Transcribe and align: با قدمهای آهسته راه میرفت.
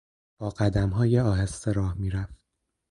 با 0.37 0.49
قدمهای 0.49 1.19
آهسته 1.19 1.71
راه 1.71 1.93
میرفت. 1.93 2.35